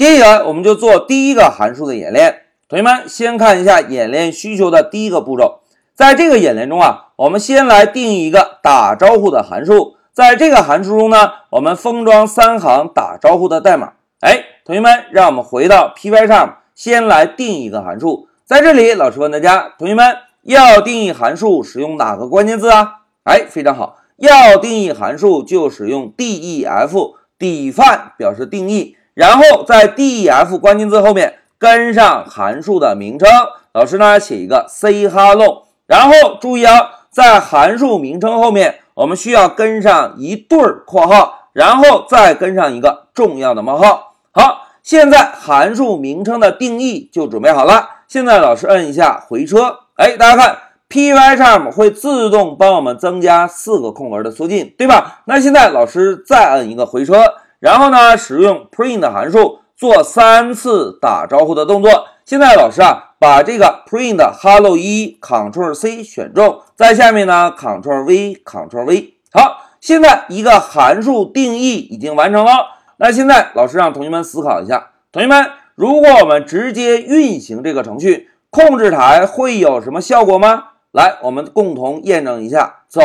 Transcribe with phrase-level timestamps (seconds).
[0.00, 2.44] 接下来我们就做第一个函数的演练。
[2.70, 5.60] 同学们先看一下演练需求的第一个步骤。
[5.94, 9.96] 在这个演练中啊，我们先来定义一个打招呼的函数。
[10.10, 13.92] 在这个函数中呢，我们封装三行打招呼的代码。
[14.20, 18.26] 哎，同学们，让我们回到 Py 上先来定一个函数。
[18.46, 23.00] 在这里，老师问大家，同学们要定义函数使用哪个关键字啊？
[23.24, 28.96] 哎，非常好，要定义函数就使用 def，def 表示定义。
[29.20, 33.28] 然后在 def 关键字后面跟上函数的名称，
[33.74, 35.64] 老师呢写一个 say hello。
[35.86, 44.14] 然后注意啊，在函数名称后面我们需要跟上一对儿括号，然后再跟上一个重要的冒号。
[44.30, 47.90] 好，现在函数名称的定义就准备好了。
[48.08, 55.20] 现在老师摁一下回车，哎，大家看 Pycharm 会自动帮我们增加四个空格的缩进，对吧？
[55.26, 57.34] 那现在老师再摁一个回车。
[57.60, 62.06] 然后呢，使用 print 函数做三次打招呼的动作。
[62.24, 69.14] 现在老师啊，把这个 print hello 一 Ctrl C 选中，在下面呢 Ctrl V Ctrl V。
[69.32, 72.52] 好，现在一个函数定义已经完成了。
[72.96, 80.64] 那现在老师让同学们思考一下，同学们，如果我们直接运行这个程序，控制台会有什么效果吗？
[80.92, 82.84] 来，我们共同验证一下。
[82.88, 83.02] 走，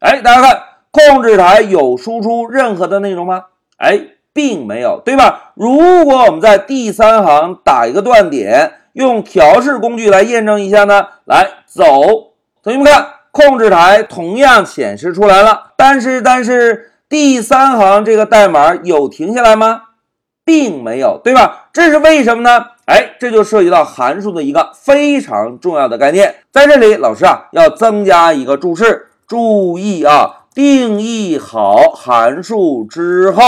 [0.00, 3.44] 哎，大家看，控制台有输出任何的内容吗？
[3.82, 4.00] 哎，
[4.32, 5.52] 并没有，对吧？
[5.54, 11.08] 如果我们在第三行打一个断点，用调试工具来验证一下呢？
[11.24, 11.84] 来，走，
[12.62, 15.72] 同学们看，控制台同样显示出来了。
[15.76, 19.82] 但是，但是第三行这个代码有停下来吗？
[20.44, 21.68] 并没有，对吧？
[21.72, 22.66] 这是为什么呢？
[22.86, 26.36] 哎，这就涉及到函数的一个非常重要的概念。
[26.52, 33.42] 在这里，老师啊要增加一个注释，注意啊，定义好函数之后。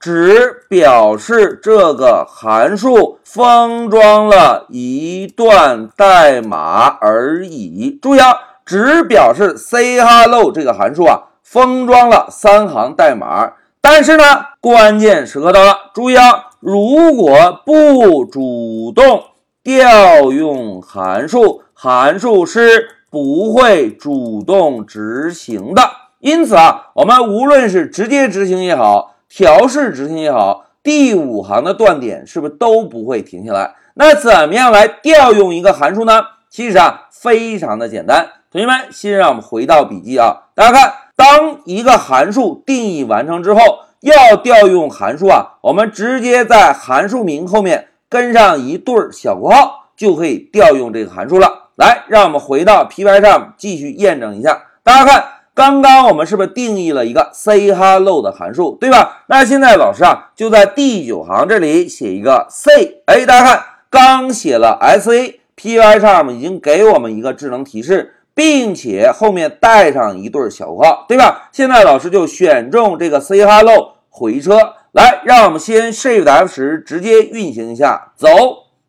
[0.00, 7.98] 只表示这个函数封装了一段代码而已。
[8.00, 8.34] 注意啊，
[8.64, 13.52] 只表示 say hello 这个函数啊封装了三行代码。
[13.82, 14.24] 但是呢，
[14.60, 19.24] 关键时刻到了，注意啊，如果不主动
[19.62, 25.82] 调用函数，函数是不会主动执行的。
[26.20, 33.76] 因此啊，我们无论是直接执行也好，调试执行也好，第五行的断点是不是都不会停下来？
[33.94, 36.22] 那怎么样来调用一个函数呢？
[36.50, 38.26] 其实啊，非常的简单。
[38.50, 43.60] 同学们，先让我们回到笔记啊，大家看，当一个函数定义完成之后，
[44.00, 51.68] 要调用函数啊，我们直接在函数名后面跟上一对小括号，就可以调用这个函数了。
[51.76, 55.24] 来，让我们回到 P Y 上继续验证一下，大家看。
[55.52, 59.24] 刚刚我们是不是定义了一个 say hello 的函数，对吧？
[59.26, 71.50] 那现在老师啊就在第九行这里写一个 say，哎，大家看，刚写了 sa，Pycharm 已经给我们一个智能提示，并且后面带上一对小括号，对吧？
[71.52, 74.56] 现在老师就选中这个 say hello，回车
[74.92, 78.28] 来，让我们先 shift F10 直接运行一下，走，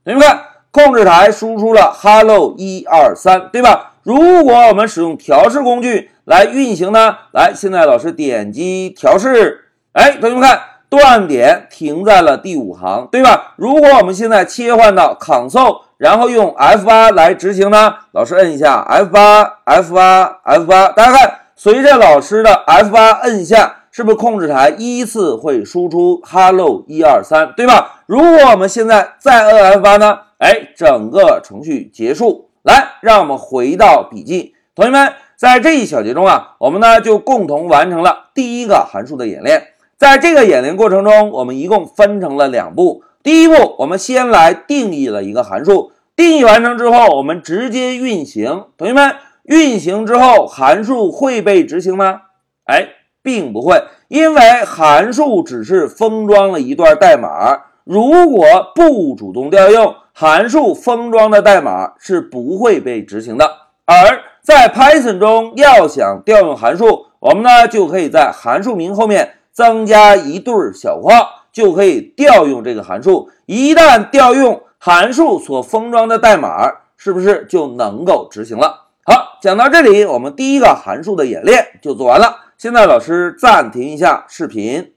[0.06, 0.38] 同学们，
[0.70, 3.96] 控制台输出了 hello 一二三，对吧？
[4.04, 6.11] 如果我们使用调试工具。
[6.26, 7.18] 来运行呢？
[7.34, 13.56] 来，现在老师点击调试，哎，同学们看，断点停在了第五行，对吧？
[13.56, 17.96] 如果我们现在切换到 Console，然后用 F8 来执行呢？
[18.12, 28.04] 老师摁一下 F8，F8，F8，大家看，随着老师的 F8 摁下，是不是控制台依次会输出 Hello 一二三，对吧？
[28.06, 30.20] 如果我们现在再摁 F8 呢？
[30.38, 32.52] 哎，整个程序结束。
[32.64, 35.12] 来，让我们回到笔记，同学们。
[35.42, 39.70] 在这一小节中啊，我们呢就共同完成了第一个函数的演练。
[39.98, 43.04] 在这个演练过程中，我们一共分成了两步。
[43.24, 45.94] 第一步，我们先来定义了一个函数。
[46.16, 48.66] 定义完成之后，我们直接运行。
[48.78, 52.22] 同学们，运行之后，函数会被执行吗？
[52.66, 52.90] 哎，
[53.24, 57.64] 并不会，因为函数只是封装了一段代码。
[57.84, 63.50] 如果不主动调用，函数封装的代码是不会被执行的。
[63.88, 73.30] 而在 Python 中，要想调用函数，我们呢就可以在函数名后面增加一对小括号，就可以调用这个函数。
[73.46, 78.88] 一旦调用，函数所封装的代码是不是就能够执行了？
[79.04, 82.38] 好，讲到这里，我们第一个函数的演练就做完了。
[82.58, 84.94] 现在老师暂停一下视频。